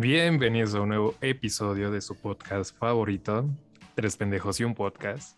[0.00, 3.50] Bienvenidos a un nuevo episodio de su podcast favorito,
[3.96, 5.36] Tres Pendejos y un Podcast.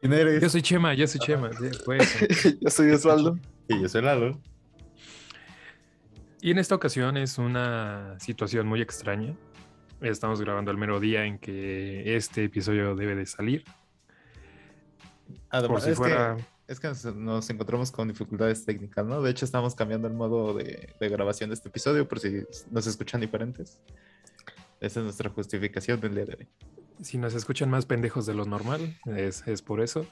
[0.00, 0.42] ¿Quién eres?
[0.42, 1.52] Yo soy Chema, yo soy Chema.
[1.52, 2.58] sí, pues.
[2.60, 3.38] Yo soy Osvaldo.
[3.68, 4.40] Y yo soy Lalo.
[6.40, 9.36] Y en esta ocasión es una situación muy extraña.
[10.00, 13.62] Estamos grabando el mero día en que este episodio debe de salir.
[15.48, 16.36] Además, Por si fuera...
[16.36, 19.20] que, es que nos- encontramos con dificultades técnicas, ¿no?
[19.20, 23.20] De hecho, estamos cambiando el modo de, grabación de este episodio por si nos escuchan
[23.20, 23.80] diferentes.
[24.80, 26.48] Esa es nuestra justificación del día de hoy.
[27.02, 30.06] Si nos escuchan más pendejos de lo normal, es, es por eso.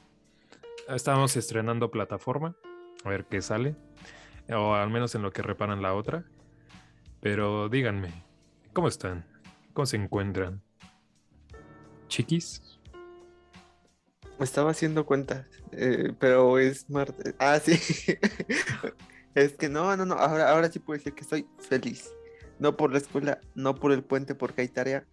[0.88, 2.56] Estamos estrenando plataforma,
[3.04, 3.76] a ver qué sale,
[4.50, 6.24] o al menos en lo que reparan la otra.
[7.20, 8.24] Pero díganme,
[8.72, 9.24] ¿cómo están?
[9.74, 10.60] ¿Cómo se encuentran?
[12.08, 12.77] ¿Chiquis?
[14.38, 17.34] Me estaba haciendo cuentas, eh, pero es martes.
[17.38, 17.72] Ah, sí.
[19.34, 20.14] es que no, no, no.
[20.14, 22.08] Ahora, ahora sí puedo decir que estoy feliz.
[22.60, 25.04] No por la escuela, no por el puente porque hay tarea.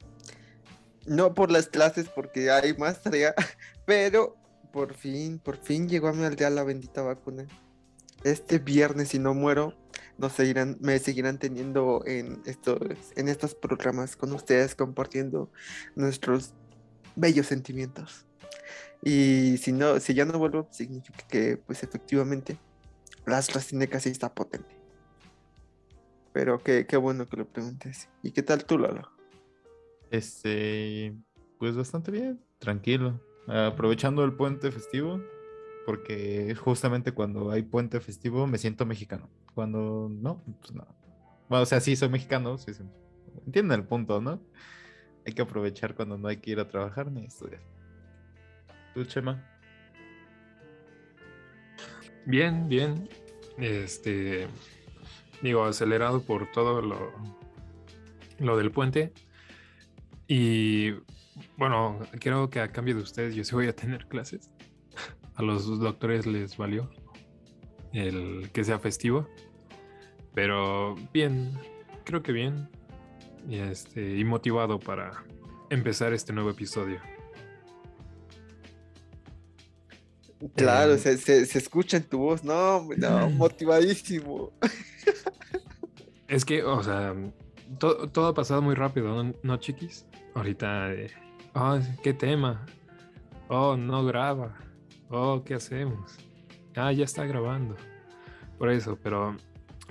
[1.08, 3.34] No por las clases porque hay más tarea.
[3.86, 4.36] Pero
[4.72, 7.48] por fin, por fin llegó a mi aldea la bendita vacuna.
[8.24, 9.74] Este viernes, si no muero,
[10.18, 12.80] nos seguirán, me seguirán teniendo en estos,
[13.16, 15.52] en estos programas con ustedes compartiendo
[15.96, 16.54] nuestros
[17.16, 18.25] bellos sentimientos.
[19.04, 22.58] Y si no, si ya no vuelvo, significa que pues efectivamente
[23.26, 24.76] la AstraZeneca sí está potente.
[26.34, 28.10] Pero qué, qué bueno que lo preguntes.
[28.22, 29.10] ¿Y qué tal tú, Lalo?
[30.12, 31.16] Este,
[31.60, 33.20] pues bastante bien, tranquilo.
[33.48, 35.22] Aprovechando el puente festivo,
[35.86, 39.30] porque justamente cuando hay puente festivo me siento mexicano.
[39.54, 40.86] Cuando no, pues no.
[41.48, 42.84] Bueno, o sea, sí soy mexicano, sí, sí.
[43.46, 44.42] Entienden el punto, ¿no?
[45.26, 47.62] Hay que aprovechar cuando no hay que ir a trabajar ni estudiar.
[48.96, 49.44] ¿Tú, Chema?
[52.26, 53.10] Bien, bien.
[53.58, 54.48] Este,
[55.42, 57.12] digo, acelerado por todo lo,
[58.40, 59.12] lo del puente.
[60.30, 60.92] Y
[61.58, 64.50] bueno, creo que a cambio de ustedes yo sí voy a tener clases.
[65.36, 66.90] A los doctores les valió
[67.92, 69.28] el que sea festivo.
[70.34, 71.52] Pero bien,
[72.06, 72.70] creo que bien.
[73.50, 75.26] Y, este, y motivado para
[75.70, 77.02] empezar este nuevo episodio.
[80.56, 82.82] Claro, Eh, se, se, se escucha en tu voz, no,
[83.32, 84.52] motivadísimo.
[86.28, 87.14] Es que, o sea,
[87.80, 90.06] to- todo ha pasado muy rápido, ¿no, ¿No, chiquis?
[90.34, 91.12] Ahorita, eh,
[91.54, 92.66] oh, ¿qué tema?
[93.48, 94.58] Oh, no graba.
[95.10, 96.18] Oh, ¿qué hacemos?
[96.76, 97.76] Ah, ya está grabando.
[98.58, 99.38] Por eso, pero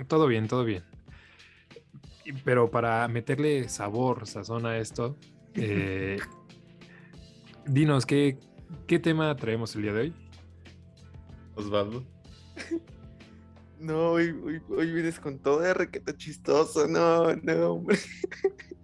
[0.07, 0.83] todo bien, todo bien.
[2.43, 5.15] Pero para meterle sabor, sazón a esto,
[5.55, 6.17] eh,
[7.65, 8.37] dinos, ¿qué,
[8.87, 10.13] ¿qué tema traemos el día de hoy?
[11.55, 12.05] Osvaldo.
[13.77, 17.99] No, hoy, hoy, hoy vienes con todo de requete chistoso, no, no, hombre.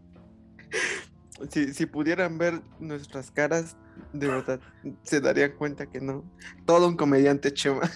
[1.49, 3.75] Si, si pudieran ver nuestras caras,
[4.13, 4.59] de verdad,
[5.03, 6.23] se darían cuenta que no.
[6.65, 7.89] Todo un comediante, Chema.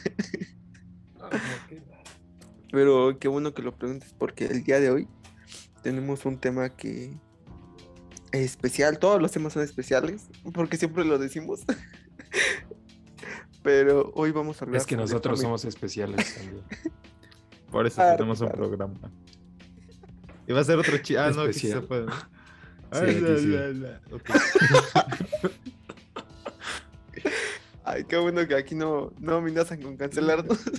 [2.72, 5.08] Pero qué bueno que lo preguntes porque el día de hoy
[5.84, 7.18] tenemos un tema que
[8.32, 8.98] es especial.
[9.00, 11.64] Todos los temas son especiales porque siempre lo decimos.
[13.66, 16.64] Pero hoy vamos a hablar Es que nosotros somos especiales también.
[17.72, 18.68] Por eso Ah, tenemos un claro.
[18.68, 19.12] programa.
[20.48, 21.18] Y va a ser otro chiste.
[21.18, 21.82] Ah, no, sí se.
[21.82, 21.88] Sí,
[22.92, 23.48] Ay, la, sí.
[23.48, 24.02] la, la.
[24.12, 24.30] Ok.
[27.84, 30.60] Ay, qué bueno que aquí no, no amenazan con cancelarnos.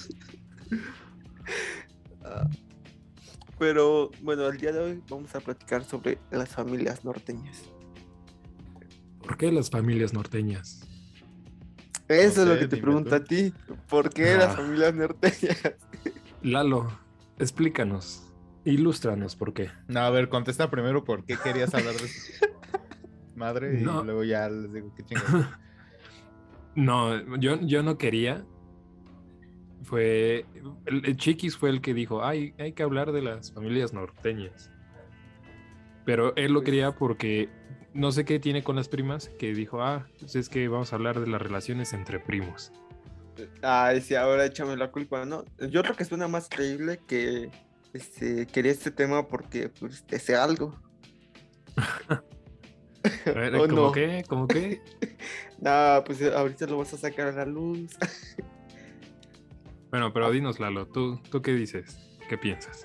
[2.25, 2.49] Ah,
[3.59, 7.63] Pero bueno, el día de hoy vamos a platicar sobre las familias norteñas.
[9.21, 10.81] ¿Por qué las familias norteñas?
[12.09, 13.17] Eso es lo que te pregunto tú.
[13.17, 13.53] a ti.
[13.89, 14.39] ¿Por qué Ah.
[14.39, 15.63] las familias norteñas?
[16.43, 16.89] Lalo,
[17.39, 18.33] explícanos,
[18.65, 19.71] ilústranos por qué.
[19.89, 22.47] No, a ver, contesta primero por qué querías hablar de eso.
[23.35, 24.03] Madre, No.
[24.03, 25.47] y luego ya les digo qué chingados.
[26.77, 28.45] No, yo, yo no quería.
[29.83, 30.45] Fue.
[30.85, 34.71] El, el Chiquis fue el que dijo: Ay, hay que hablar de las familias norteñas.
[36.07, 37.51] Pero él lo Pues- quería porque
[37.93, 40.97] no sé qué tiene con las primas, que dijo: Ah, pues es que vamos a
[40.97, 42.73] hablar de las relaciones entre primos.
[43.61, 45.45] Ay, sí, ahora échame la culpa, ¿no?
[45.69, 47.51] Yo creo que suena más creíble que
[47.93, 50.75] este, quería este tema porque pues desea algo.
[53.27, 53.93] A ver, ¿O ¿Cómo no?
[53.93, 54.25] qué?
[54.29, 54.81] ¿Cómo qué?
[55.61, 57.97] No, pues ahorita lo vas a sacar a la luz.
[59.91, 61.97] Bueno, pero dinos, Lalo, ¿tú, ¿tú qué dices?
[62.29, 62.85] ¿Qué piensas?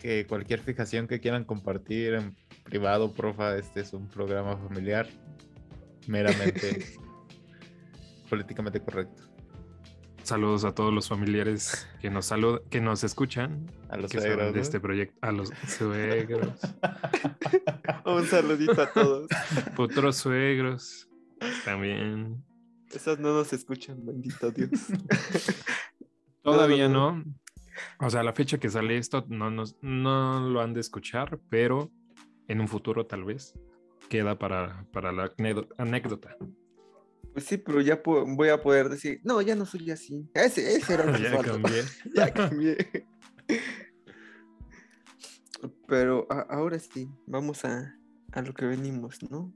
[0.00, 5.08] Que cualquier fijación que quieran compartir en privado, profa, este es un programa familiar
[6.06, 6.86] meramente
[8.30, 9.24] políticamente correcto.
[10.22, 13.66] Saludos a todos los familiares que nos salud que nos escuchan.
[13.88, 14.62] A los que saben suegros, de ¿no?
[14.62, 15.18] este proyecto.
[15.22, 16.60] A los suegros.
[18.04, 19.28] Un saludito a todos.
[19.74, 21.08] Futuros suegros.
[21.64, 22.44] También.
[22.92, 24.70] Esos no nos escuchan, bendito Dios.
[26.42, 27.24] Todavía no, no.
[28.00, 31.90] O sea, la fecha que sale esto no, nos, no lo han de escuchar, pero
[32.48, 33.54] en un futuro tal vez
[34.08, 36.36] queda para, para la anécdo- anécdota.
[37.32, 40.28] Pues sí, pero ya voy a poder decir, no, ya no soy así.
[40.34, 41.52] Ese, ese era ya Osvaldo.
[41.62, 41.84] cambié.
[42.14, 43.06] Ya cambié.
[45.86, 47.94] Pero a- ahora sí, vamos a,
[48.32, 49.52] a lo que venimos, ¿no?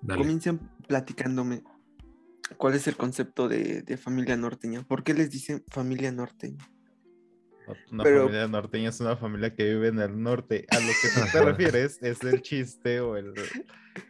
[0.00, 0.20] Dale.
[0.22, 1.62] Comiencen platicándome
[2.56, 4.82] cuál es el concepto de, de familia norteña.
[4.82, 6.64] ¿Por qué les dicen familia norteña?
[7.90, 10.66] Una Pero- familia norteña es una familia que vive en el norte.
[10.70, 13.32] A lo que tú te refieres es el chiste o el,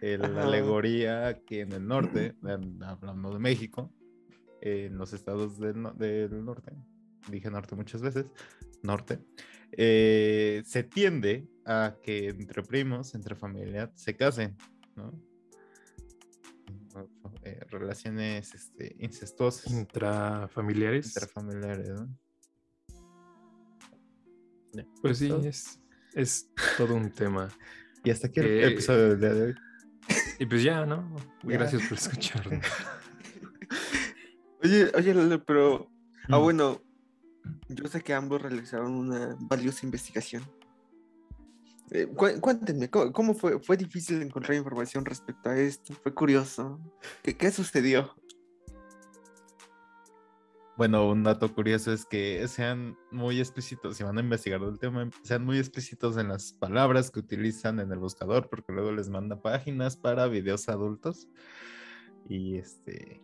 [0.01, 3.93] el- alegoría que en el norte, en- hablando de México,
[4.61, 6.73] en los estados del, del norte,
[7.31, 8.27] dije norte muchas veces,
[8.83, 9.19] norte,
[9.73, 14.57] eh, se tiende a que entre primos, entre familia, se casen,
[14.97, 15.13] ¿no?
[17.43, 21.07] Eh, relaciones este, incestuosas Intrafamiliares.
[21.09, 21.91] intrafamiliares.
[25.03, 25.81] Pues sí, es,
[26.15, 27.49] es todo un tema.
[28.07, 29.55] Y hasta aquí el Eh, episodio del día de hoy.
[30.39, 31.17] Y pues ya, ¿no?
[31.43, 31.57] Ya.
[31.59, 32.63] Gracias por escucharnos.
[34.63, 35.91] Oye, oye, Lalo, pero.
[36.29, 36.43] Ah, Mm.
[36.43, 36.83] bueno.
[37.69, 40.43] Yo sé que ambos realizaron una valiosa investigación.
[41.91, 43.61] Eh, cu- cuéntenme, ¿cómo, cómo fue?
[43.61, 45.95] ¿Fue difícil encontrar información respecto a esto?
[46.03, 46.81] ¿Fue curioso?
[47.23, 48.15] ¿Qué, qué sucedió?
[50.77, 55.09] Bueno, un dato curioso es que sean muy explícitos, si van a investigar el tema,
[55.23, 59.41] sean muy explícitos en las palabras que utilizan en el buscador, porque luego les manda
[59.41, 61.29] páginas para videos adultos.
[62.29, 63.23] Y este.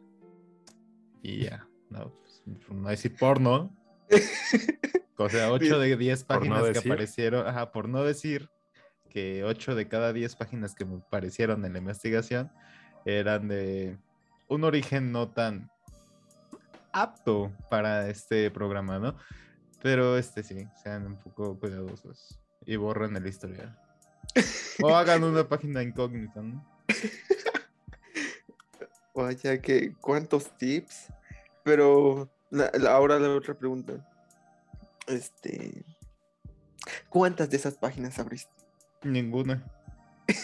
[1.23, 3.77] Y ya, no, pues, no decir porno.
[5.23, 6.93] O sea, 8 de 10 Por no páginas que decir.
[6.93, 8.49] aparecieron, ajá, por no decir
[9.11, 12.51] que 8 de cada 10 páginas que me aparecieron en la investigación
[13.05, 13.99] eran de
[14.49, 15.71] un origen no tan
[16.93, 19.15] apto para este programa, ¿no?
[19.83, 23.79] Pero este sí, sean un poco cuidadosos y borren el historial.
[24.83, 26.65] O hagan una página incógnita, ¿no?
[29.15, 31.13] Vaya, que cuántos tips.
[31.65, 34.07] Pero la- la- ahora la otra pregunta.
[35.11, 35.85] Este.
[37.09, 38.53] ¿Cuántas de esas páginas abriste?
[39.03, 39.65] Ninguna.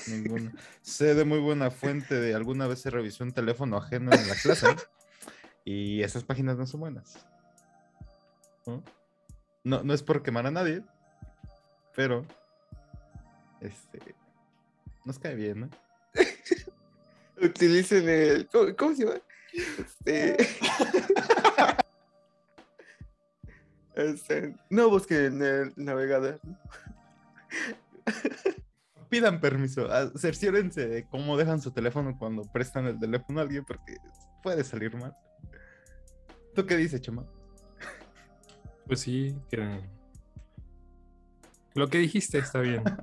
[0.08, 0.52] Ninguna.
[0.82, 4.34] sé de muy buena fuente de alguna vez se revisó un teléfono ajeno en la
[4.34, 4.66] clase
[5.64, 7.26] y esas páginas no son buenas.
[8.66, 8.82] ¿no?
[9.64, 10.82] No, no es por quemar a nadie,
[11.94, 12.26] pero
[13.60, 14.00] este
[15.04, 15.70] nos cae bien, ¿no?
[17.42, 18.48] Utilicen el.
[18.48, 19.20] ¿Cómo, cómo se llama?
[19.52, 20.36] Este.
[23.96, 26.38] Este, no busquen en el navegador.
[29.08, 29.88] Pidan permiso,
[30.18, 33.96] cerciórense de cómo dejan su teléfono cuando prestan el teléfono a alguien porque
[34.42, 35.16] puede salir mal.
[36.54, 37.24] ¿Tú qué dices, Chema?
[38.86, 39.80] Pues sí, que...
[41.74, 42.82] Lo que dijiste está bien.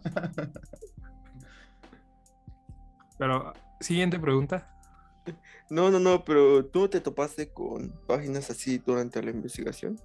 [3.17, 4.69] Pero, siguiente pregunta.
[5.69, 9.97] No, no, no, pero ¿tú te topaste con páginas así durante la investigación?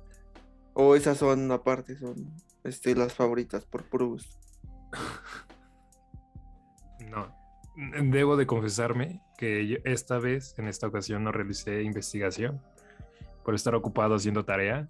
[0.80, 2.32] ¿O esas son aparte, son
[2.62, 4.37] este, las favoritas por puro gusto?
[7.11, 7.35] No.
[8.04, 12.62] Debo de confesarme que yo esta vez, en esta ocasión, no realicé investigación
[13.44, 14.88] por estar ocupado haciendo tarea.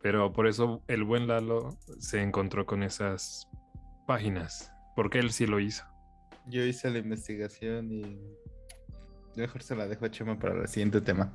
[0.00, 3.48] Pero por eso el buen Lalo se encontró con esas
[4.06, 5.84] páginas, porque él sí lo hizo.
[6.46, 8.20] Yo hice la investigación y
[9.36, 11.32] mejor se la dejo a Chema para el siguiente tema.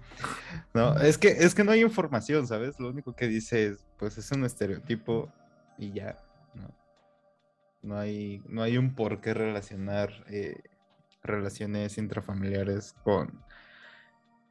[0.74, 2.80] No, es que es que no hay información, ¿sabes?
[2.80, 5.32] Lo único que dice es, pues es un estereotipo
[5.78, 6.18] y ya,
[6.54, 6.74] ¿no?
[7.82, 10.62] No hay, no hay un por qué relacionar eh,
[11.24, 13.44] relaciones intrafamiliares con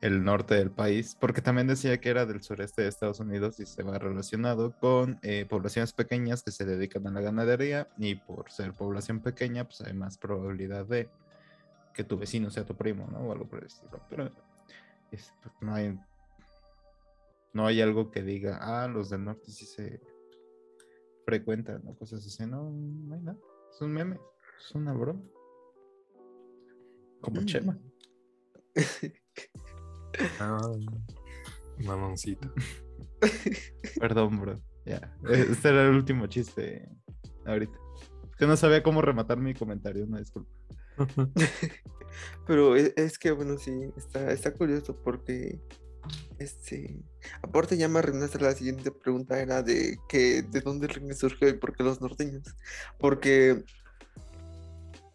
[0.00, 3.66] el norte del país, porque también decía que era del sureste de Estados Unidos y
[3.66, 8.50] se va relacionado con eh, poblaciones pequeñas que se dedican a la ganadería y por
[8.50, 11.10] ser población pequeña, pues hay más probabilidad de
[12.00, 13.18] que tu vecino sea tu primo, ¿no?
[13.20, 14.00] O algo por el estilo.
[14.08, 14.30] Pero
[15.10, 15.98] es- pues, no hay
[17.52, 20.00] no hay algo que diga, ah, los del norte sí se
[21.26, 22.46] frecuentan o cosas así.
[22.46, 23.38] No, no hay nada.
[23.70, 24.18] Es un meme,
[24.58, 25.20] es una broma.
[27.20, 27.44] Como Mm.
[27.44, 27.78] Chema.
[30.40, 30.58] Ah,
[31.84, 32.52] mamoncito.
[34.00, 34.60] Perdón, bro.
[34.84, 35.16] Ya.
[35.28, 36.88] Este era el último chiste
[37.46, 37.78] ahorita.
[38.36, 40.50] Que no sabía cómo rematar mi comentario, no disculpa.
[42.46, 45.60] Pero e- es, que, bueno, sí, está, está curioso porque,
[46.38, 47.02] este,
[47.42, 51.74] aparte ya me arruinaste la siguiente pregunta, era de que, de dónde surgió y por
[51.74, 52.42] qué los norteños.
[52.98, 53.64] Porque,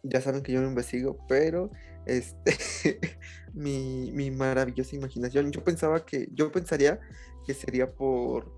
[0.02, 1.70] ya saben que yo no investigo, pero,
[2.06, 2.54] este,
[3.54, 7.00] mi, mi maravillosa imaginación, yo pensaba que, yo pensaría
[7.44, 8.52] que sería por,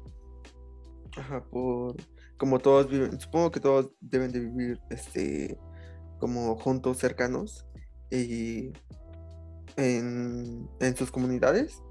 [1.17, 1.97] ajá, por,
[2.37, 5.59] como todos viven, supongo que todos deben de vivir, este,
[6.19, 7.67] como juntos, cercanos,
[8.11, 8.73] y
[9.77, 11.83] en, en sus comunidades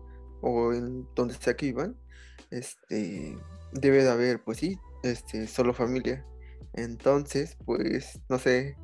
[0.42, 1.96] o en donde sea que vivan,
[2.52, 3.38] este,
[3.74, 6.26] debe de haber, pues sí, este, solo familia.
[6.74, 8.78] Entonces, pues, no sé,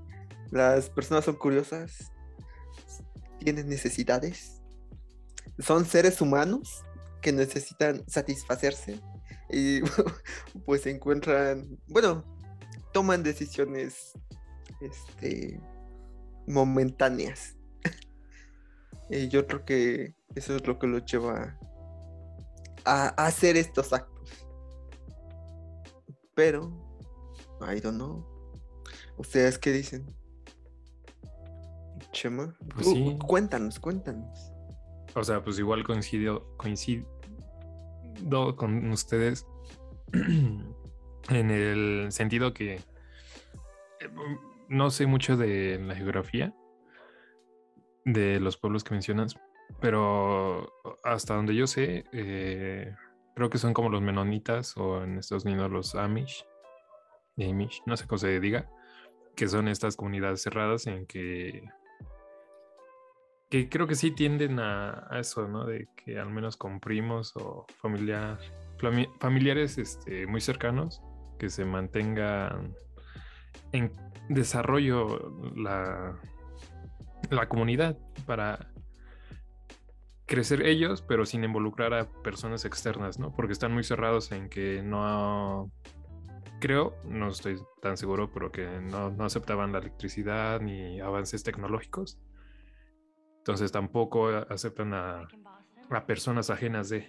[0.52, 2.12] las personas son curiosas,
[3.40, 4.62] tienen necesidades,
[5.60, 6.84] son seres humanos
[7.22, 9.00] que necesitan satisfacerse
[9.50, 9.82] y
[10.66, 12.24] pues se encuentran, bueno,
[12.94, 14.14] toman decisiones,
[14.82, 15.60] este,
[16.48, 17.56] momentáneas.
[19.10, 21.58] y yo creo que eso es lo que los lleva
[22.86, 24.46] a, a hacer estos actos.
[26.36, 26.72] Pero,
[27.62, 28.26] I don't know.
[29.18, 30.06] ¿Ustedes qué dicen?
[32.12, 33.18] Chema, Pues sí.
[33.26, 34.52] cuéntanos, cuéntanos.
[35.16, 37.06] O sea, pues igual coincido, coincido
[38.56, 39.46] con ustedes
[40.14, 42.82] en el sentido que eh,
[44.70, 46.54] no sé mucho de la geografía
[48.06, 49.36] de los pueblos que mencionas,
[49.80, 52.94] pero hasta donde yo sé, eh,
[53.36, 56.46] creo que son como los menonitas o en Estados Unidos los Amish,
[57.38, 58.70] Amish, no sé cómo se diga,
[59.36, 61.64] que son estas comunidades cerradas en que
[63.54, 65.68] que creo que sí tienden a, eso, ¿no?
[65.68, 67.68] De que al menos con primos o
[69.20, 71.04] familiares este, muy cercanos
[71.38, 72.74] que se mantengan
[73.72, 73.92] en
[74.30, 76.16] desarrollo la,
[77.30, 78.70] la comunidad para
[80.26, 83.36] crecer ellos, pero sin involucrar a personas externas, ¿no?
[83.36, 85.70] Porque están muy cerrados en que no,
[86.60, 92.18] creo, no estoy tan seguro, pero que no, no aceptaban la electricidad ni avances tecnológicos.
[93.40, 95.28] Entonces tampoco aceptan a,
[95.90, 97.06] a personas ajenas de.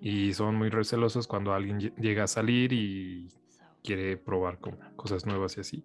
[0.00, 3.32] Y son muy recelosos cuando alguien lle- llega a salir y
[3.82, 5.84] quiere probar como cosas nuevas y así.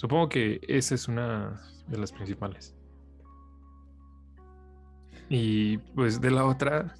[0.00, 2.74] Supongo que esa es una de las principales.
[5.28, 6.94] Y pues de la otra,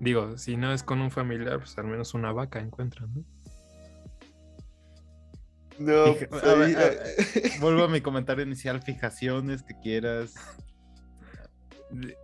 [0.00, 3.24] digo, si no es con un familiar, pues al menos una vaca encuentran, ¿no?
[5.78, 10.34] No, Fija- pues a ver, eh, Vuelvo a mi comentario inicial, fijaciones que quieras.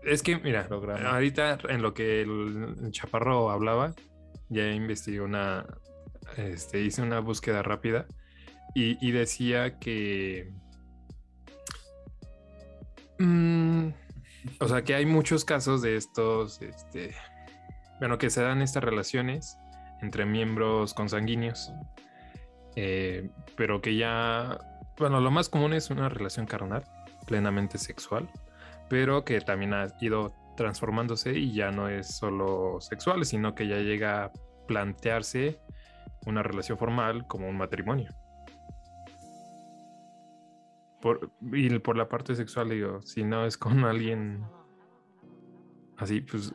[0.03, 1.09] Es que, mira, Programa.
[1.11, 3.95] ahorita en lo que el, el chaparro hablaba,
[4.49, 5.67] ya investigué una,
[6.37, 8.09] este, hice una búsqueda rápida
[8.75, 10.53] y, y decía que,
[13.19, 13.89] mm,
[14.61, 17.15] o sea, que hay muchos casos de estos, este,
[17.99, 19.57] bueno, que se dan estas relaciones
[20.03, 21.73] entre miembros consanguíneos,
[22.77, 24.59] eh, pero que ya,
[24.99, 26.85] bueno, lo más común es una relación carnal,
[27.27, 28.31] plenamente sexual
[28.91, 33.77] pero que también ha ido transformándose y ya no es solo sexual, sino que ya
[33.77, 34.33] llega a
[34.67, 35.61] plantearse
[36.27, 38.13] una relación formal como un matrimonio.
[41.01, 44.45] Por, y por la parte sexual, digo, si no es con alguien
[45.97, 46.55] así, pues,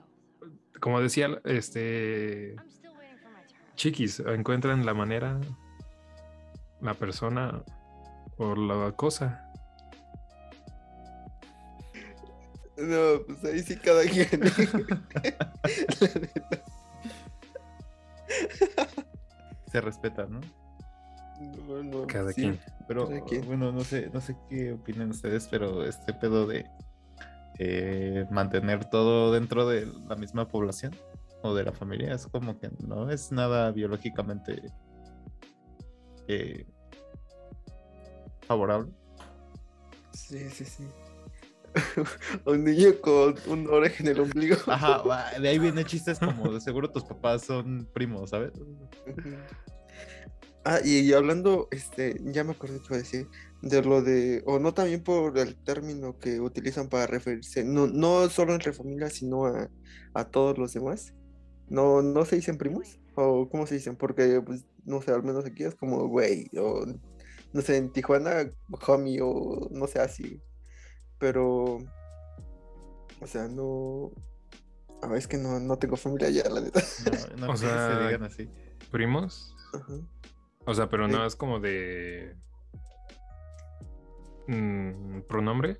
[0.79, 2.55] como decía, este,
[3.75, 5.39] chiquis, encuentran la manera,
[6.81, 7.63] la persona
[8.37, 9.41] o la cosa.
[12.77, 14.29] no, pues ahí sí cada quien.
[16.01, 16.63] La neta,
[19.71, 20.41] Se respeta, ¿no?
[22.07, 22.41] Cada sí.
[22.41, 22.59] quien.
[22.87, 23.45] Pero Cada quien.
[23.45, 26.65] bueno, no sé, no sé qué opinan ustedes, pero este pedo de
[27.57, 30.95] eh, mantener todo dentro de la misma población
[31.41, 34.71] o de la familia es como que no es nada biológicamente
[36.27, 36.65] eh,
[38.47, 38.91] favorable.
[40.11, 40.87] Sí, sí, sí.
[42.45, 44.55] Un niño con un oreja en el ombligo.
[44.67, 45.03] Ajá,
[45.39, 48.53] de ahí vienen chistes como de seguro tus papás son primos, ¿sabes?
[50.67, 53.27] Ah, y, y hablando, este, ya me acordé que iba a decir,
[53.61, 58.27] de lo de, o no también por el término que utilizan para referirse, no, no
[58.29, 59.69] solo entre familias, sino a,
[60.15, 61.13] a todos los demás.
[61.69, 65.45] No, no se dicen primos, o cómo se dicen, porque, pues, no sé, al menos
[65.45, 66.85] aquí es como güey, o
[67.53, 68.51] no sé, en Tijuana,
[68.87, 70.41] homie, o no sé, así.
[71.19, 71.77] Pero,
[73.21, 74.11] o sea, no.
[75.01, 76.81] A ver, es que no, no tengo familia ya, la neta.
[77.39, 78.49] No, no O creo que se sea, digan así.
[78.91, 79.55] ¿Primos?
[79.73, 79.93] Ajá.
[80.65, 82.35] O sea, pero no es como de.
[84.47, 85.79] mm, pronombre.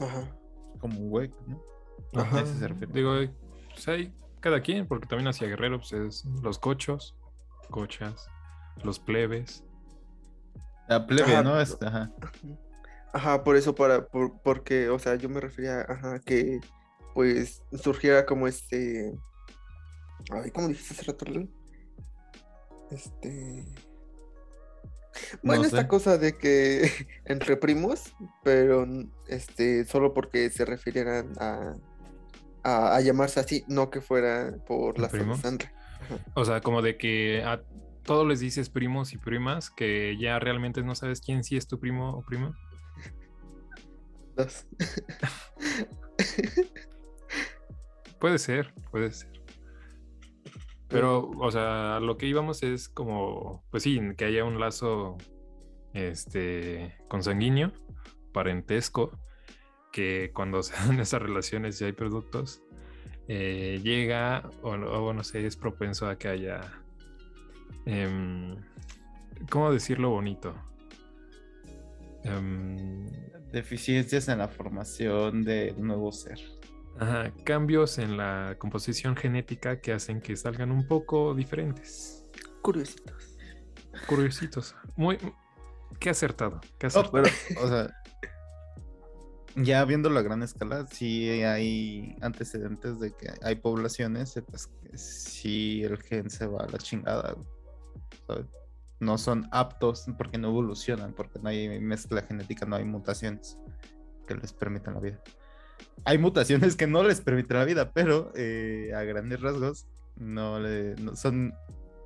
[0.00, 0.30] Ajá.
[0.80, 1.62] Como un güey, ¿no?
[2.20, 2.40] Ajá.
[2.40, 2.86] A.
[2.92, 3.30] Digo, eh,
[3.70, 7.16] pues hay cada quien, porque también hacia Guerrero pues es los cochos,
[7.70, 8.28] cochas,
[8.84, 9.64] los plebes.
[10.88, 11.42] La plebe, Ajá.
[11.42, 11.60] ¿no?
[11.60, 12.10] Es- ajá.
[13.12, 16.60] Ajá, por eso, para, por- porque, o sea, yo me refería, ajá, que
[17.14, 19.12] pues surgiera como este.
[20.30, 21.24] Ay, ¿cómo dijiste hace rato?
[22.90, 23.64] Este.
[25.42, 25.88] Bueno, esta sé.
[25.88, 26.90] cosa de que
[27.24, 28.86] entre primos, pero
[29.28, 31.76] este, solo porque se refirieran a,
[32.62, 35.40] a, a llamarse así, no que fuera por la ¿Primos?
[35.40, 35.70] sangre.
[36.34, 37.62] O sea, como de que a
[38.02, 41.78] todos les dices primos y primas, que ya realmente no sabes quién sí es tu
[41.78, 42.56] primo o prima.
[44.36, 44.66] Dos.
[48.18, 49.37] Puede ser, puede ser.
[50.88, 55.18] Pero, o sea, lo que íbamos es como, pues sí, que haya un lazo
[55.92, 57.72] este consanguíneo,
[58.32, 59.18] parentesco,
[59.92, 62.62] que cuando se dan esas relaciones y hay productos,
[63.28, 66.60] eh, llega o, o no sé, es propenso a que haya,
[67.84, 68.56] em,
[69.50, 70.54] ¿cómo decirlo bonito?
[72.24, 73.06] Em,
[73.52, 76.38] Deficiencias en la formación del nuevo ser.
[76.98, 82.24] Ajá, cambios en la composición genética que hacen que salgan un poco diferentes.
[82.62, 83.36] Curiositos.
[84.06, 84.74] Curiositos.
[84.96, 85.18] Muy.
[86.00, 86.60] Qué acertado.
[86.78, 87.12] Qué No, acertado.
[87.12, 87.28] pero,
[87.64, 87.94] o sea,
[89.56, 95.98] ya viendo la gran escala, sí hay antecedentes de que hay poblaciones, que sí el
[95.98, 97.36] gen se va a la chingada.
[99.00, 103.56] No son aptos porque no evolucionan, porque no hay mezcla genética, no hay mutaciones
[104.26, 105.22] que les permitan la vida.
[106.04, 110.94] Hay mutaciones que no les permiten la vida, pero eh, a grandes rasgos no, le,
[110.96, 111.52] no- son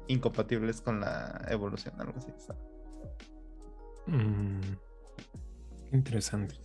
[0.09, 2.33] incompatibles con la evolución, algo así.
[4.07, 4.61] Mm,
[5.92, 6.57] interesante.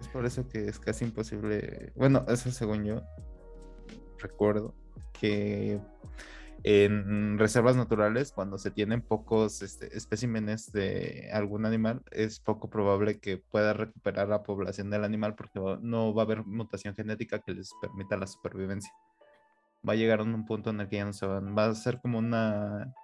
[0.00, 1.92] Es por eso que es casi imposible.
[1.96, 3.02] Bueno, eso según yo
[4.18, 4.74] recuerdo
[5.18, 5.80] que
[6.64, 13.20] en reservas naturales, cuando se tienen pocos este, especímenes de algún animal, es poco probable
[13.20, 17.52] que pueda recuperar la población del animal porque no va a haber mutación genética que
[17.52, 18.90] les permita la supervivencia.
[19.86, 21.56] Va a llegar a un punto en el que ya no se van.
[21.56, 22.94] Va a ser como una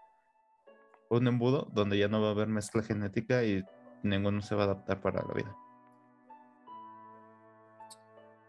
[1.10, 3.62] un embudo donde ya no va a haber mezcla genética y
[4.02, 5.54] ninguno se va a adaptar para la vida.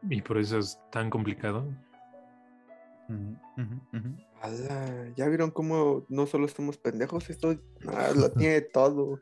[0.10, 1.66] Y por eso es tan complicado.
[3.10, 4.31] Ujú, ujú, ujú.
[4.42, 7.30] Ala, ¿Ya vieron cómo no solo estamos pendejos?
[7.30, 7.56] Esto
[7.88, 9.20] ah, lo tiene todo.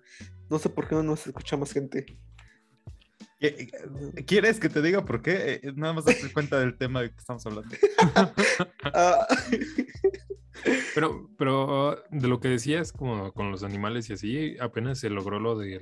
[0.49, 2.05] No sé por qué no nos escucha más gente.
[3.39, 3.69] ¿Qué-
[4.25, 5.59] ¿Quieres que te diga por qué?
[5.63, 7.75] Eh, Nada más date cuenta del tema de que estamos hablando.
[8.83, 9.27] Ah,
[10.93, 15.39] Pero, pero de lo que decías, como con los animales y así, apenas se logró
[15.39, 15.79] lo del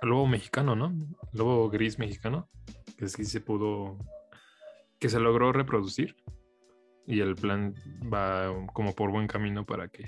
[0.00, 0.94] lobo mexicano, ¿no?
[1.34, 2.48] Lobo gris mexicano,
[2.96, 3.98] que sí se pudo,
[4.98, 6.16] que se logró reproducir.
[7.06, 7.74] Y el plan
[8.12, 10.06] va como por buen camino para que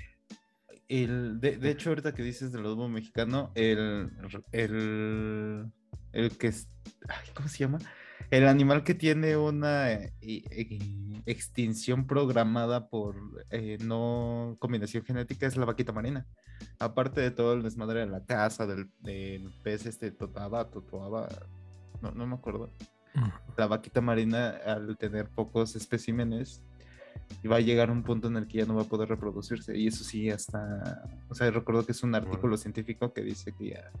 [0.87, 4.11] El, de, de hecho, ahorita que dices del lobo mexicano, el,
[4.51, 5.71] el,
[6.11, 6.67] el que es,
[7.07, 7.79] ay, ¿cómo se llama?
[8.31, 13.15] El animal que tiene una eh, eh, extinción programada por
[13.49, 16.27] eh, no combinación genética es la vaquita marina.
[16.79, 21.27] Aparte de todo el desmadre de la caza, del, del pez este totaba, totoaba,
[22.01, 22.69] no, no me acuerdo.
[23.57, 26.61] la vaquita marina al tener pocos especímenes
[27.51, 29.77] va a llegar a un punto en el que ya no va a poder reproducirse.
[29.77, 33.69] Y eso sí hasta o sea recuerdo que es un artículo científico que dice que
[33.71, 33.91] ya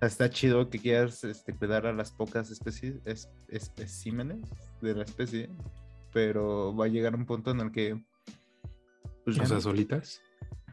[0.00, 4.40] está chido que quieras este, cuidar a las pocas especies es- especímenes
[4.80, 5.48] de la especie
[6.12, 8.02] pero va a llegar un punto en el que
[9.24, 10.20] pues, O sea, no- solitas.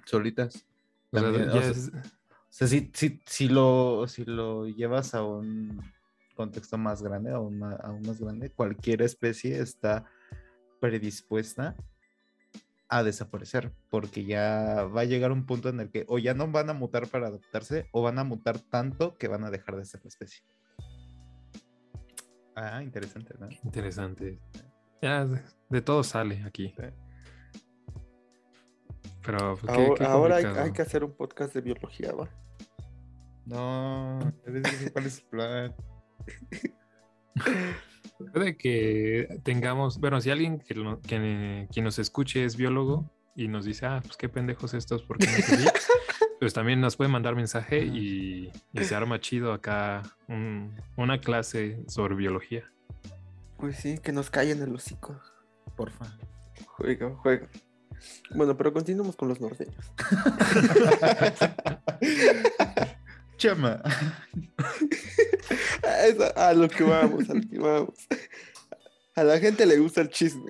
[0.05, 0.65] solitas.
[1.11, 2.01] O sea, También, o ya sea, es- o
[2.49, 5.81] sea, si, si, si, lo, si lo llevas a un
[6.35, 10.05] contexto más grande, aún más, aún más grande, cualquier especie está
[10.83, 11.77] predispuesta
[12.89, 16.45] a desaparecer, porque ya va a llegar un punto en el que o ya no
[16.51, 19.85] van a mutar para adaptarse, o van a mutar tanto que van a dejar de
[19.85, 20.43] ser la especie.
[22.57, 23.47] Ah, interesante, ¿no?
[23.63, 24.41] interesante.
[25.01, 26.75] Ya de, de todo sale aquí.
[26.77, 26.83] Sí.
[29.25, 32.29] Pero pues, qué- ahora qué ahora hay, que hacer un podcast de biología, ¿va?
[33.45, 34.19] No,
[34.91, 35.73] cuál es el plan.
[38.33, 43.47] Puede que tengamos, bueno, si alguien que, lo- que- quien nos escuche es biólogo y
[43.47, 45.71] nos dice, ah, pues qué pendejos estos, porque no sé qué?",
[46.39, 51.83] pues también nos puede mandar mensaje y, y se arma chido acá un- una clase
[51.87, 52.69] sobre biología.
[53.57, 55.17] Pues sí, que nos callen el hocico.
[55.77, 56.05] Porfa.
[56.67, 57.47] Juega, juega.
[58.35, 59.75] Bueno, pero continuamos con los norteños.
[63.43, 63.81] Chama.
[65.83, 68.07] A, eso- a lo que vamos, a lo que vamos.
[69.15, 70.49] A la gente le gusta el chisme.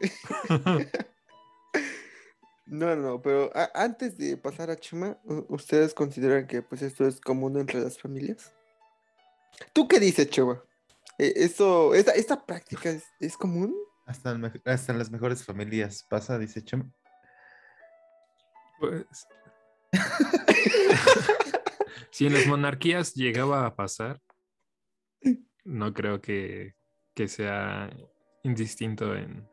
[2.65, 7.59] No, no, pero antes de pasar a Chema, ¿ustedes consideran que pues esto es común
[7.59, 8.51] entre las familias?
[9.73, 10.63] ¿Tú qué dices, Chema?
[11.19, 13.75] Eh, ¿Eso, esta, esta práctica es, es común?
[14.07, 16.89] Hasta, el me- hasta en las mejores familias pasa, dice Chema.
[18.79, 19.05] Pues.
[22.13, 24.21] si en las monarquías llegaba a pasar,
[25.63, 26.75] no creo que,
[27.15, 27.89] que sea
[28.43, 29.49] indistinto en,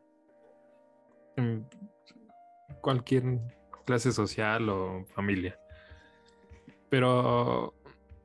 [2.81, 3.39] cualquier
[3.83, 5.59] clase social o familia.
[6.89, 7.73] Pero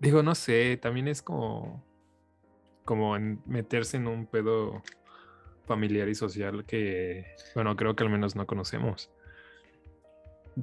[0.00, 1.82] digo, no sé, también es como,
[2.84, 4.82] como meterse en un pedo
[5.64, 9.10] familiar y social que, bueno, creo que al menos no conocemos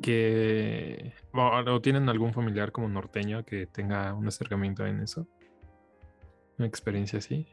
[0.01, 5.27] que o, tienen algún familiar como norteño que tenga un acercamiento en eso.
[6.57, 7.47] Una experiencia así.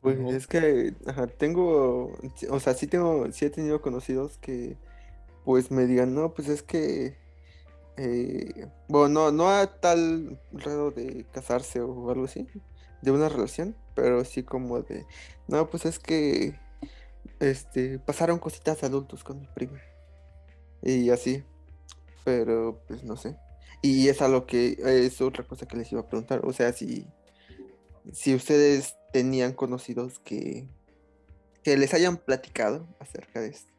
[0.00, 2.12] Pues es que, ajá, tengo,
[2.48, 4.78] o sea, sí tengo, sí he tenido conocidos que,
[5.44, 7.18] pues me digan, no, pues es que,
[7.98, 12.46] eh, bueno, no, no a tal grado de casarse o algo así,
[13.02, 15.04] de una relación, pero sí como de,
[15.48, 16.58] no, pues es que,
[17.38, 19.78] este, pasaron cositas de adultos con mi prima,
[20.82, 21.42] y así,
[22.24, 23.36] pero pues no sé,
[23.82, 27.06] y es algo que, es otra cosa que les iba a preguntar, o sea, si
[28.12, 30.68] si ustedes tenían conocidos que,
[31.62, 33.70] que les hayan platicado acerca de esto.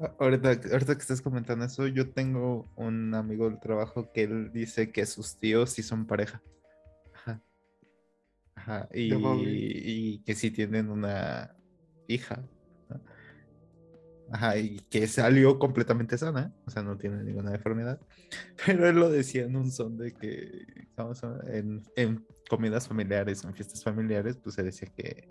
[0.00, 4.52] Ah, Ahorita, ahorita que estás comentando eso, yo tengo un amigo del trabajo que él
[4.52, 6.42] dice que sus tíos sí son pareja.
[7.14, 7.42] Ajá.
[8.54, 8.88] Ajá.
[8.92, 11.56] Y que sí tienen una
[12.08, 12.46] hija.
[14.30, 18.00] Ajá, y que salió completamente sana, o sea, no tiene ninguna enfermedad.
[18.66, 21.40] Pero él lo decía en un son de que, ¿cómo se llama?
[21.48, 25.28] En, en comidas familiares, en fiestas familiares, pues se decía que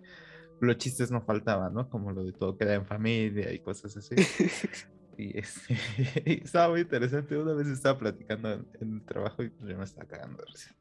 [0.61, 1.89] los chistes no faltaban, ¿no?
[1.89, 4.15] Como lo de todo queda en familia y cosas así.
[5.17, 5.77] Y este,
[6.25, 7.37] y estaba muy interesante.
[7.37, 10.45] Una vez estaba platicando en, en el trabajo y pues yo me estaba cagando de
[10.51, 10.75] risa.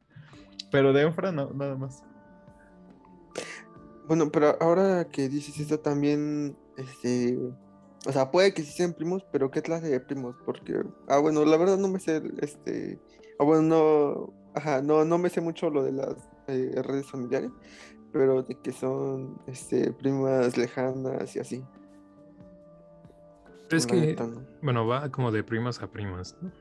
[0.71, 2.03] Pero de Enfra no, nada más.
[4.07, 7.39] Bueno, pero ahora que dices esto también, este,
[8.05, 10.35] o sea, puede que sí sean primos, pero ¿qué clase de primos?
[10.45, 12.99] Porque, ah, bueno, la verdad no me sé, este,
[13.39, 16.15] ah, bueno, no, ajá, no, no me sé mucho lo de las
[16.47, 17.51] eh, redes familiares,
[18.13, 21.63] pero de que son, este, primas lejanas y así.
[23.71, 24.45] Es La que, neta, no.
[24.61, 26.51] bueno, va como de primas a primas, ¿no?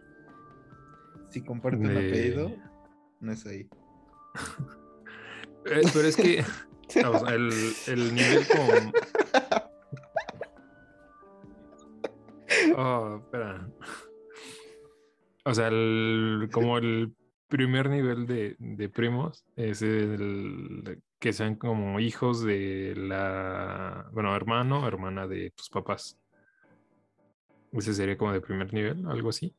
[1.28, 2.50] Si comparten De- apellido,
[3.20, 3.68] no es ahí.
[5.66, 6.44] Eh, pero es que
[7.06, 7.50] o sea, el,
[7.86, 8.92] el nivel como...
[12.78, 13.68] Oh, espera.
[15.46, 17.14] O sea, el, como el
[17.48, 24.80] primer nivel de, de primos es el que sean como hijos de la, bueno, hermano
[24.80, 26.18] o hermana de tus papás.
[27.72, 29.54] Ese sería como de primer nivel, algo así.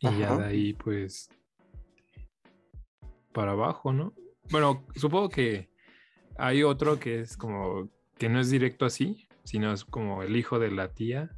[0.00, 1.28] Y ya de ahí, pues,
[3.32, 4.12] para abajo, ¿no?
[4.50, 5.70] Bueno, supongo que
[6.36, 10.58] hay otro que es como, que no es directo así, sino es como el hijo
[10.58, 11.30] de la tía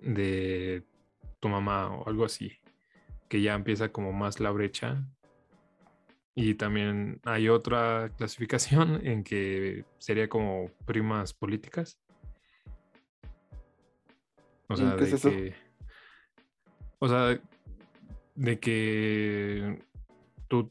[0.00, 0.84] de
[1.40, 2.52] tu mamá o algo así,
[3.28, 5.04] que ya empieza como más la brecha.
[6.34, 11.98] Y también hay otra clasificación en que sería como primas políticas.
[14.68, 15.30] O sea, ¿Qué es eso?
[15.30, 15.54] que.
[16.98, 17.40] O sea,
[18.34, 19.82] de que
[20.46, 20.70] tu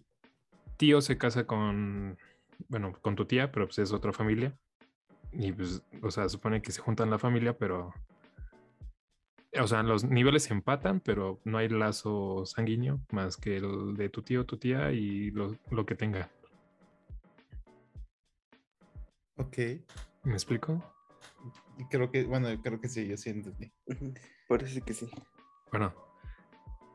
[0.78, 2.18] tío se casa con.
[2.70, 4.58] Bueno, con tu tía, pero pues es otra familia.
[5.40, 7.94] Y pues, o sea, supone que se juntan la familia, pero.
[9.60, 14.10] O sea, los niveles se empatan, pero no hay lazo sanguíneo más que el de
[14.10, 16.30] tu tío, tu tía y lo, lo que tenga.
[19.38, 19.58] Ok.
[20.24, 20.84] ¿Me explico?
[21.92, 23.72] Creo que, bueno, creo que sí, yo sí entendí.
[24.50, 25.10] Parece que sí.
[25.72, 25.94] Bueno,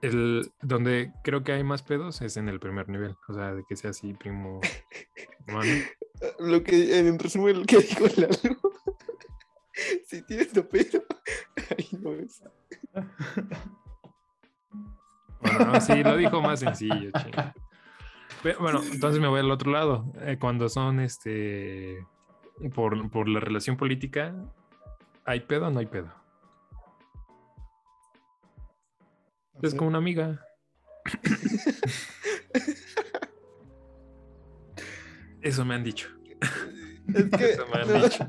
[0.02, 3.16] el donde creo que hay más pedos es en el primer nivel.
[3.28, 4.60] O sea, de que sea así, primo.
[5.46, 5.72] hermano.
[6.38, 8.58] Lo que, en resumen, lo que dijo Lalo.
[10.06, 11.02] si tienes tu pedo,
[11.70, 12.42] ahí no es.
[15.40, 17.54] Bueno, no, sí, lo dijo más sencillo, chinga.
[18.42, 20.12] Pero, bueno, entonces me voy al otro lado.
[20.20, 22.06] Eh, cuando son este
[22.74, 24.34] por, por la relación política,
[25.24, 26.12] ¿hay pedo o no hay pedo?
[29.62, 30.44] Es como una amiga.
[35.42, 36.08] Eso me han dicho.
[37.14, 38.28] Es que Eso me han dicho.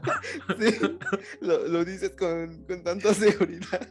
[0.60, 0.98] sí,
[1.42, 3.88] lo, lo dices con, con tanta seguridad.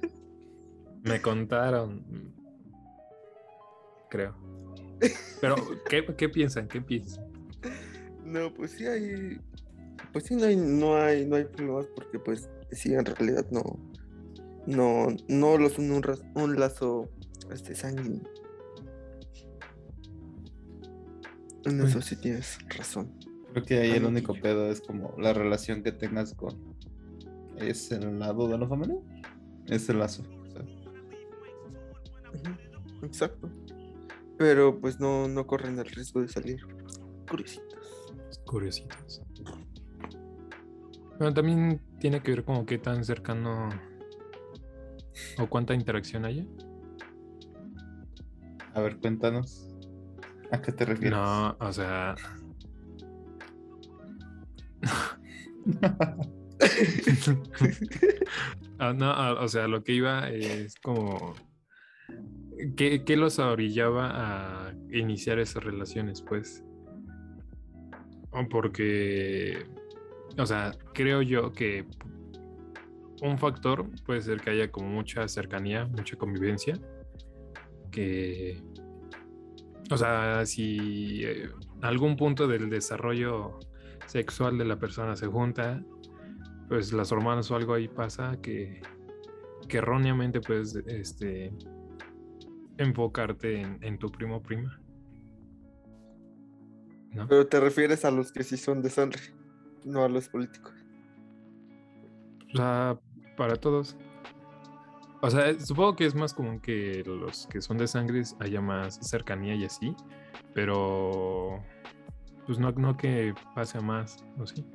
[1.05, 2.05] Me contaron.
[4.11, 4.37] creo.
[5.41, 5.57] Pero,
[5.89, 6.69] ¿qué, qué piensan?
[6.69, 7.25] ¿Qué piensan?
[8.25, 9.41] No, pues sí hay.
[10.13, 13.79] Pues sí, no hay, no hay, no hay problemas porque pues sí, en realidad no.
[14.67, 16.03] No, no los une un,
[16.35, 17.09] un lazo
[17.53, 18.23] este sanguíneo.
[21.64, 23.12] En eso sí tienes razón.
[23.53, 26.77] Creo que ahí el único pedo es como la relación que tengas con
[27.59, 28.96] ese lado de la familia.
[29.66, 30.22] Ese lazo.
[30.22, 30.62] o sea,
[32.33, 33.51] Ujú, Exacto.
[34.38, 36.61] Pero pues no, no corren el riesgo de salir
[37.29, 38.11] curiositos.
[38.46, 39.22] Curiositos.
[41.18, 43.68] Bueno, también tiene que ver como qué tan cercano
[45.38, 46.44] o cuánta interacción haya.
[48.75, 49.72] A ver, cuéntanos.
[50.53, 51.19] ¿A qué te refieres?
[51.19, 52.15] No, o sea.
[58.79, 61.35] Ah, no, ah, o sea, lo que iba es como.
[62.77, 66.65] ¿Qué, qué los orillaba a iniciar esas relaciones, pues?
[68.51, 69.67] Porque.
[70.37, 71.85] O sea, creo yo que
[73.23, 76.75] un factor puede ser que haya como mucha cercanía, mucha convivencia.
[77.93, 78.61] Que.
[79.92, 81.50] O sea, si eh,
[81.83, 83.59] algún punto del desarrollo
[84.07, 85.85] sexual de la persona se junta,
[86.68, 88.81] pues las hormonas o algo ahí pasa que,
[89.68, 91.52] que erróneamente puedes este,
[92.78, 94.81] enfocarte en, en tu primo o prima.
[97.12, 97.28] ¿No?
[97.28, 99.20] Pero te refieres a los que sí son de sangre,
[99.85, 100.72] no a los políticos.
[102.55, 102.98] O sea,
[103.37, 103.96] para todos.
[105.25, 108.99] O sea, supongo que es más común que los que son de sangre haya más
[109.09, 109.95] cercanía y así,
[110.53, 111.63] pero
[112.45, 114.67] pues no, no que pase a más, ¿o sí?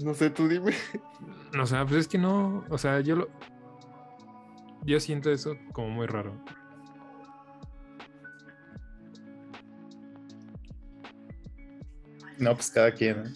[0.00, 0.72] No sé, tú dime.
[1.60, 3.28] O sea, pues es que no, o sea, yo lo...
[4.82, 6.34] Yo siento eso como muy raro.
[12.38, 13.32] No, pues cada quien.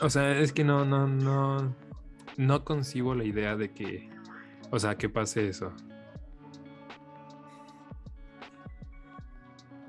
[0.00, 1.74] O sea, es que no, no, no,
[2.36, 4.08] no concibo la idea de que,
[4.70, 5.72] o sea, que pase eso.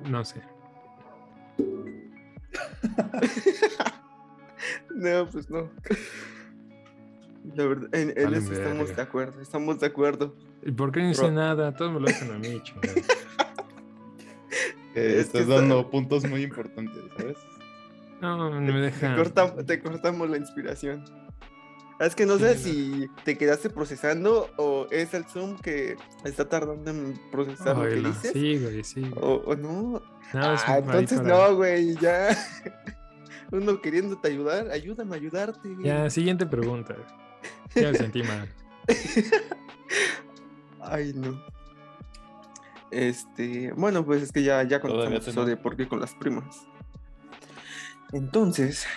[0.09, 0.41] No sé.
[4.93, 5.69] No, pues no.
[7.55, 10.35] La verdad, en, en eso estamos de acuerdo, estamos de acuerdo.
[10.61, 11.73] ¿Y por qué no hice nada?
[11.75, 12.93] Todos me lo hacen a mí, chingada.
[14.95, 17.37] Es estás está- dando puntos muy importantes, ¿sabes?
[18.21, 21.03] No, no me Te, cortam- te cortamos la inspiración.
[21.99, 26.89] Es que no sé si te quedaste procesando o es el Zoom que está tardando
[26.91, 28.09] en procesar lo que Oílo.
[28.09, 28.31] dices.
[28.31, 29.01] Sí, güey, sí.
[29.01, 29.13] güey.
[29.21, 30.01] O, o no.
[30.33, 32.29] No, es ah, entonces para- no, güey, ya.
[33.51, 35.75] Uno queriéndote ayudar, ayúdame a ayudarte.
[35.81, 36.95] Ya, siguiente pregunta.
[37.75, 38.47] Ya me sentí mal.
[40.81, 41.41] Ay, no.
[42.91, 46.65] Este, bueno, pues es que ya, ya contamos eso de por qué con las primas.
[48.11, 48.87] Entonces,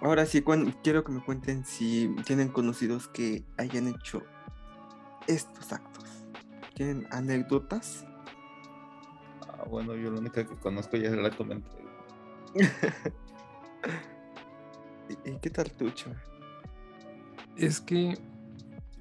[0.00, 0.44] ahora sí,
[0.82, 4.22] quiero que me cuenten si tienen conocidos que hayan hecho
[5.26, 6.04] estos actos.
[6.74, 8.04] ¿Tienen anécdotas?
[9.48, 11.70] Ah, bueno, yo la única que conozco ya la comenté.
[15.24, 16.16] ¿Y, y qué tal tú, Chava?
[17.56, 18.18] Es que,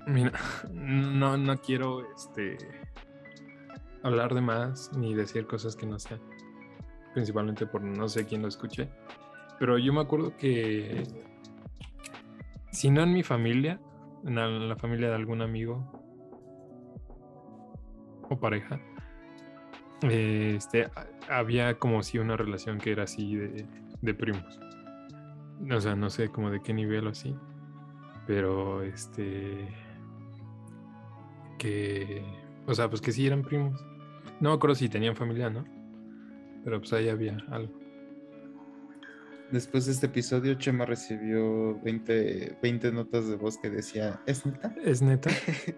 [0.08, 0.32] mira,
[0.72, 2.58] no, no quiero este,
[4.02, 6.22] hablar de más ni decir cosas que no sean.
[7.14, 8.90] Principalmente por no sé quién lo escuche.
[9.60, 11.04] Pero yo me acuerdo que,
[12.72, 13.80] si no en mi familia,
[14.26, 15.92] en la, familia de algún amigo
[18.30, 18.80] o pareja,
[20.04, 20.90] eh, este,
[21.30, 23.66] había como si una relación que era así de,
[24.02, 24.60] de primos.
[25.72, 27.36] O sea, no sé como de qué nivel o así
[28.26, 29.68] pero este
[31.58, 32.24] que
[32.66, 33.84] o sea pues que sí eran primos.
[34.40, 35.66] No me acuerdo si tenían familia no
[36.64, 37.74] pero pues ahí había algo
[39.52, 44.76] Después de este episodio, Chema recibió 20, 20 notas de voz que decía, ¿es neta?
[44.84, 45.30] es neta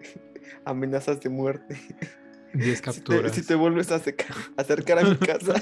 [0.64, 1.76] Amenazas de muerte.
[2.54, 5.54] 10 Si te, capturas si te vuelves a acerca- acercar a mi casa.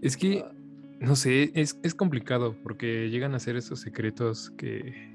[0.00, 0.44] es que
[1.00, 5.12] no sé es, es complicado porque llegan a ser esos secretos que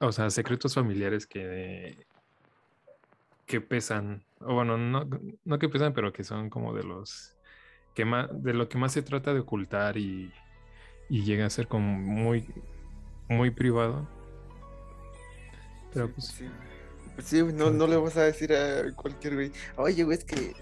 [0.00, 2.06] o sea secretos familiares que
[3.46, 5.08] que pesan o bueno no,
[5.44, 7.36] no que pesan pero que son como de los
[7.94, 10.34] que más de lo que más se trata de ocultar y,
[11.08, 12.54] y llega a ser como muy
[13.28, 14.10] muy privado
[15.92, 16.50] pero pues Sí,
[17.14, 19.52] Pues sí, no, no le vas a decir a cualquier güey.
[19.76, 20.56] Oye, güey, es que.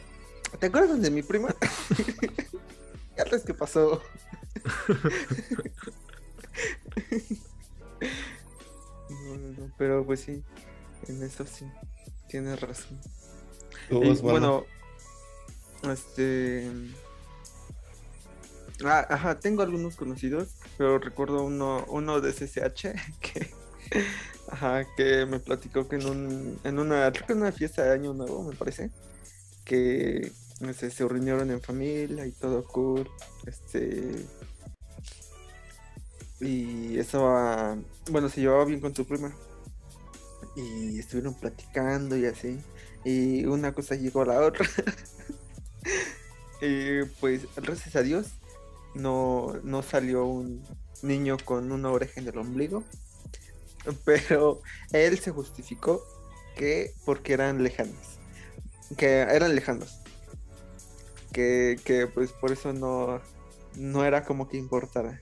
[0.58, 1.54] ¿Te acuerdas de mi prima?
[3.16, 4.02] ya ves qué pasó.
[9.76, 10.44] Pero pues sí,
[11.08, 11.66] en eso sí,
[12.30, 12.98] tienes razón.
[13.90, 14.22] Y, Osvaldo.
[14.22, 16.70] bueno, este.
[18.84, 23.50] Ah, ajá, tengo algunos conocidos, pero recuerdo uno, uno de SSH que,
[24.48, 27.92] ajá, que me platicó que en un, en una, creo que en una fiesta de
[27.92, 28.90] Año Nuevo, me parece,
[29.66, 30.32] que
[30.72, 33.06] se reunieron en familia y todo cool,
[33.44, 34.26] este,
[36.40, 37.76] y estaba,
[38.10, 39.34] bueno, se llevaba bien con su prima,
[40.56, 42.58] y estuvieron platicando y así,
[43.04, 44.66] y una cosa llegó a la otra.
[46.60, 48.26] y pues gracias a Dios
[48.94, 50.62] no, no salió un
[51.02, 52.84] niño con una oreja en el ombligo.
[54.04, 54.60] Pero
[54.92, 56.04] él se justificó
[56.56, 58.18] que porque eran lejanos.
[58.96, 60.00] Que eran lejanos.
[61.32, 63.20] Que, que pues por eso no,
[63.76, 65.20] no era como que importara.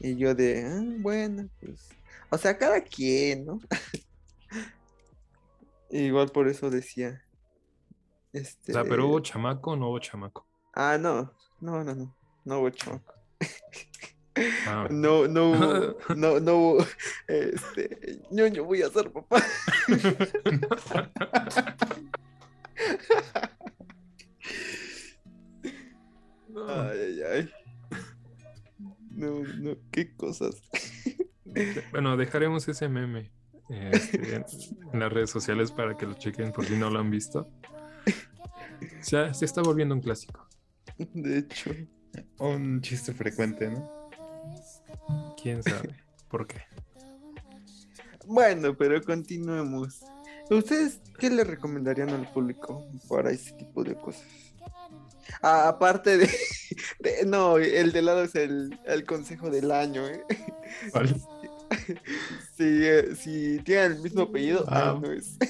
[0.00, 1.88] Y yo de, "Ah, bueno, pues.
[2.30, 3.60] O sea, cada quien, ¿no?
[5.90, 7.22] Igual por eso decía.
[8.32, 8.72] Este...
[8.72, 10.46] O sea, pero hubo chamaco o no hubo chamaco.
[10.74, 13.14] Ah, no, no, no, no, no hubo chamaco.
[14.66, 16.86] Ah, No, no hubo, no, no hubo,
[17.26, 19.42] este, ñoño, voy a ser papá.
[26.48, 26.68] no.
[26.68, 27.50] Ay, ay, ay.
[29.10, 30.62] No, no, qué cosas.
[31.90, 33.32] Bueno, dejaremos ese meme
[33.68, 34.44] este, en,
[34.92, 37.48] en las redes sociales para que lo chequen por si no lo han visto.
[39.10, 40.46] Ya se está volviendo un clásico.
[40.98, 41.70] De hecho,
[42.38, 44.10] Un chiste frecuente, ¿no?
[45.40, 45.94] ¿Quién sabe
[46.28, 46.62] por qué?
[48.26, 50.00] bueno, pero continuemos.
[50.50, 54.24] ¿Ustedes qué le recomendarían al público para ese tipo de cosas?
[55.42, 56.26] Ah, aparte de,
[57.00, 60.22] de- no, el de lado es el, el consejo del año, ¿eh?
[60.92, 61.14] ¿Cuál?
[62.58, 64.98] Si, eh, si tienen el mismo apellido, ah, Ah.
[65.00, 65.36] no es.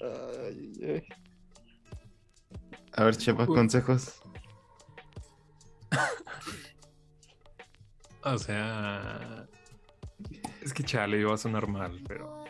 [0.00, 1.02] Ay, ay.
[2.94, 4.20] A ver, Chepa, consejos.
[8.24, 9.46] O sea,
[10.60, 12.44] es que chale, iba a sonar mal, pero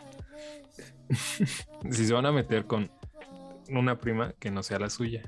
[1.91, 2.91] si se van a meter con
[3.69, 5.23] una prima que no sea la suya.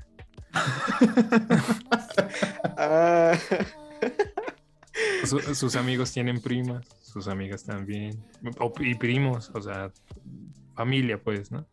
[2.76, 3.32] Ah,
[5.26, 8.22] Su- sus amigos tienen primas, sus amigas también,
[8.58, 9.92] o- y primos, o sea,
[10.74, 11.66] familia, pues, ¿no?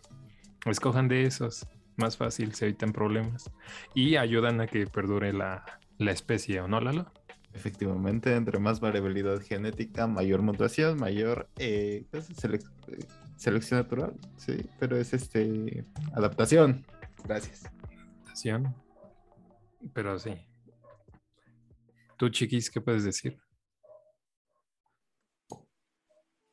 [0.66, 1.66] Escojan de esos,
[1.98, 3.50] más fácil, se evitan problemas
[3.94, 5.64] y ayudan a que perdure la,
[5.98, 7.12] la especie, ¿o no, Lalo?
[7.54, 12.30] Efectivamente, entre más variabilidad genética, mayor mutación, mayor eh, ¿qué es?
[12.44, 14.14] Selec- eh, selección natural.
[14.38, 15.86] Sí, pero es este
[16.16, 16.84] adaptación.
[17.24, 17.66] Gracias.
[18.24, 18.74] Adaptación.
[19.94, 20.34] Pero sí.
[22.18, 23.38] Tú, chiquis, ¿qué puedes decir?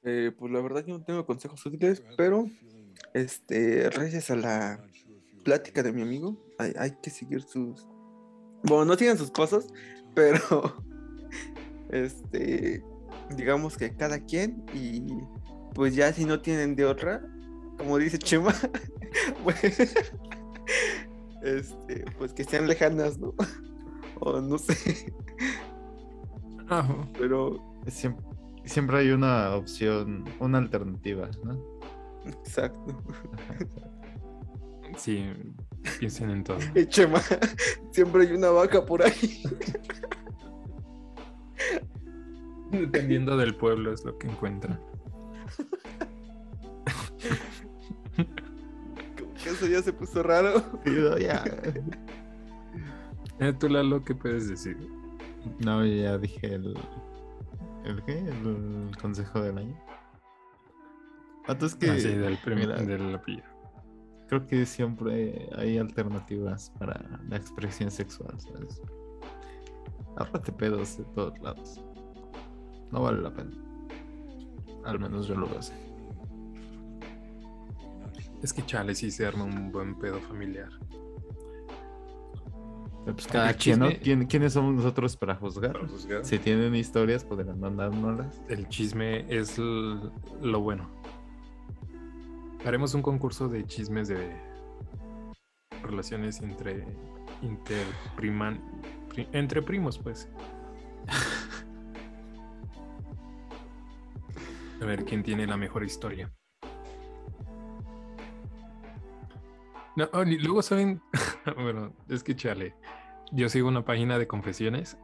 [0.04, 2.46] Eh, pues la verdad yo no tengo consejos útiles, pero
[3.14, 4.84] este, gracias a la
[5.44, 7.86] plática de mi amigo, hay, hay que seguir sus...
[8.64, 9.66] Bueno, no sigan sus pasos,
[10.14, 10.82] pero
[11.90, 12.82] este,
[13.36, 15.02] digamos que cada quien y
[15.74, 17.22] pues ya si no tienen de otra,
[17.78, 18.54] como dice Chema,
[19.44, 19.64] pues,
[21.42, 23.34] este, pues que sean lejanas, ¿no?
[24.22, 25.10] O no sé,
[26.68, 26.86] Ah,
[27.18, 27.58] pero
[27.88, 28.24] Siempre,
[28.64, 31.80] siempre hay una opción, una alternativa, ¿no?
[32.26, 33.02] exacto.
[34.96, 35.24] sí,
[35.98, 36.58] piensen en todo.
[36.88, 37.20] Chema,
[37.90, 39.42] siempre hay una vaca por ahí.
[42.70, 44.80] Dependiendo del pueblo es lo que encuentran.
[49.18, 50.60] Como que eso ya se puso raro.
[50.84, 51.44] Sí, no, ya.
[53.40, 54.76] Eh, Tú, Lalo, ¿qué puedes decir?
[55.64, 56.74] No, ya dije el.
[57.84, 58.18] ¿El qué?
[58.18, 59.78] El consejo del año.
[61.46, 63.44] Ah, tú es que Ah, sí, del primer, mira, del apellido.
[64.28, 68.80] creo que siempre hay alternativas para la expresión sexual, ¿sabes?
[70.16, 71.80] Aparte pedos de todos lados.
[72.92, 73.52] No vale la pena.
[74.84, 75.72] Al menos yo lo veo así.
[78.42, 80.70] Es que chale, sí se arma un buen pedo familiar.
[83.04, 83.88] Pues cada El quien, ¿no?
[83.88, 85.72] chisme- ¿Quién- ¿Quiénes somos nosotros para juzgar?
[85.72, 86.24] Para juzgar.
[86.24, 88.40] Si tienen historias, podrán mandárnoslas.
[88.48, 90.88] El chisme es lo bueno.
[92.64, 94.30] Haremos un concurso de chismes de
[95.82, 96.84] relaciones entre
[97.42, 98.60] interpriman,
[99.08, 100.28] pri- entre primos, pues.
[104.82, 106.30] A ver quién tiene la mejor historia.
[109.96, 111.02] No, oh, luego saben,
[111.56, 112.74] bueno, es que chale,
[113.32, 114.96] yo sigo una página de confesiones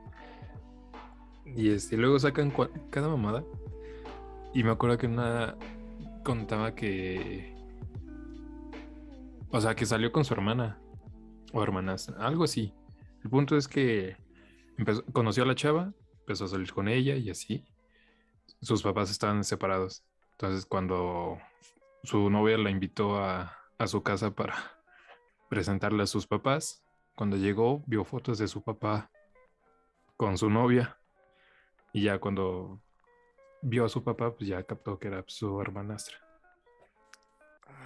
[1.55, 2.53] y este, luego sacan
[2.91, 3.45] cada mamada
[4.53, 5.57] Y me acuerdo que una
[6.25, 7.55] contaba que.
[9.51, 10.79] O sea, que salió con su hermana.
[11.53, 12.75] O hermanas, algo así.
[13.23, 14.17] El punto es que
[15.13, 17.65] conoció a la chava, empezó a salir con ella y así.
[18.61, 20.05] Sus papás estaban separados.
[20.33, 21.39] Entonces, cuando
[22.03, 24.76] su novia la invitó a, a su casa para
[25.49, 26.83] presentarle a sus papás,
[27.15, 29.11] cuando llegó, vio fotos de su papá
[30.17, 30.99] con su novia.
[31.93, 32.83] Y ya cuando
[33.63, 36.17] vio a su papá, pues ya captó que era su hermanastra.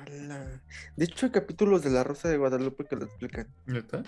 [0.01, 0.63] Ala.
[0.97, 3.47] De hecho, hay capítulos de La Rosa de Guadalupe que lo explican.
[3.67, 4.03] ¿Neta?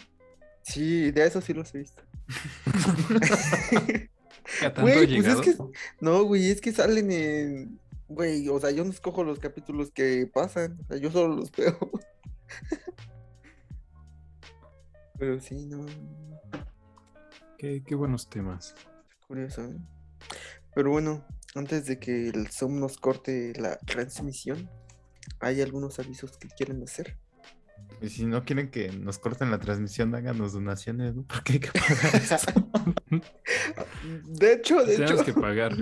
[0.63, 2.03] Sí, de eso sí los he visto.
[4.59, 5.57] ¿Qué a tanto Güey, pues es que.
[6.01, 7.81] No, güey, es que salen en.
[8.09, 10.79] Güey, o sea, yo no escojo los capítulos que pasan.
[10.83, 11.79] O sea, yo solo los veo.
[15.23, 15.87] Pero sí, no.
[17.57, 18.75] Qué, qué buenos temas.
[19.29, 19.77] Curioso, ¿eh?
[20.75, 24.69] Pero bueno, antes de que el Zoom nos corte la transmisión,
[25.39, 27.17] ¿hay algunos avisos que quieren hacer?
[28.01, 31.23] Y si no quieren que nos corten la transmisión, háganos donaciones, ¿no?
[31.29, 33.23] Porque hay que pagar eso.
[34.25, 35.25] De hecho, de Tenemos hecho.
[35.25, 35.73] que pagar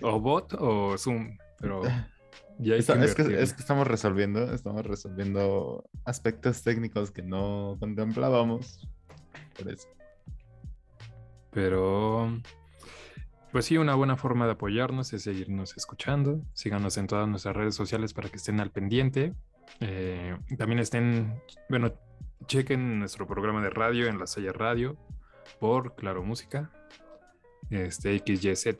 [0.00, 1.82] o bot o Zoom, pero
[2.58, 3.42] ya es, que, invertirle.
[3.42, 8.88] es que estamos resolviendo, estamos resolviendo aspectos técnicos que no contemplábamos.
[9.58, 9.88] Por eso.
[11.50, 12.40] Pero,
[13.52, 16.42] pues sí, una buena forma de apoyarnos es seguirnos escuchando.
[16.52, 19.34] Síganos en todas nuestras redes sociales para que estén al pendiente.
[19.80, 21.94] Eh, también estén, bueno,
[22.46, 24.96] chequen nuestro programa de radio en la Sella Radio
[25.60, 26.70] por Claro Música,
[27.70, 28.76] este XYZ.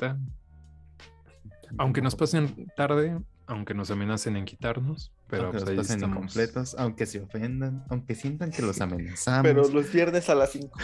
[1.78, 7.06] Aunque nos pasen tarde, aunque nos amenacen en quitarnos, pero aunque pues pasen incompletos, aunque
[7.06, 9.42] se ofendan, aunque sientan que los amenazamos.
[9.42, 10.78] Pero los viernes a las 5.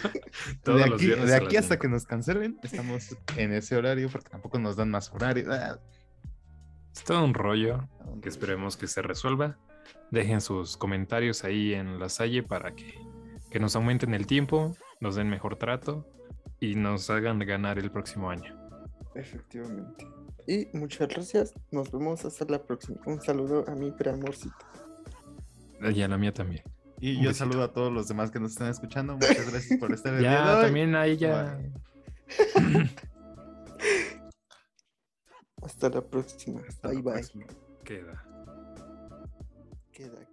[0.62, 1.82] Todos de los aquí, viernes de a aquí las hasta cinco.
[1.82, 5.52] que nos cancelen, estamos en ese horario porque tampoco nos dan más horario.
[5.52, 5.78] Ah,
[6.94, 7.88] Es todo un rollo.
[8.22, 9.58] que esperemos que se resuelva.
[10.10, 12.94] Dejen sus comentarios ahí en la salle para que,
[13.50, 16.06] que nos aumenten el tiempo, nos den mejor trato
[16.60, 18.56] y nos hagan ganar el próximo año.
[19.14, 20.06] Efectivamente.
[20.46, 21.52] Y muchas gracias.
[21.70, 22.98] Nos vemos hasta la próxima.
[23.06, 24.54] Un saludo a mi preamorcito.
[25.94, 26.62] Y a la mía también.
[27.00, 27.44] Y Un yo besito.
[27.46, 29.14] saludo a todos los demás que nos están escuchando.
[29.14, 30.64] Muchas gracias por estar el día de Ya, hoy.
[30.64, 31.58] también ahí ya.
[35.62, 36.60] Hasta la próxima.
[36.68, 37.12] Hasta bye la bye.
[37.12, 37.46] próxima.
[37.84, 38.24] Queda.
[39.92, 40.26] Queda.